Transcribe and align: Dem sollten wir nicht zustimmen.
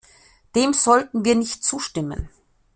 Dem 0.55 0.73
sollten 0.73 1.23
wir 1.25 1.35
nicht 1.35 1.63
zustimmen. 1.63 2.27